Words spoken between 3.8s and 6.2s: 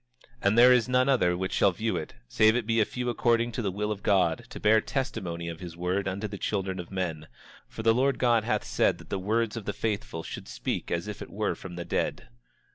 of God, to bear testimony of his word